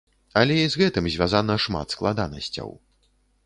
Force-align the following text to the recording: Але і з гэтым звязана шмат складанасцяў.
Але 0.39 0.55
і 0.61 0.71
з 0.75 0.79
гэтым 0.83 1.05
звязана 1.17 1.59
шмат 1.67 1.87
складанасцяў. 1.97 2.69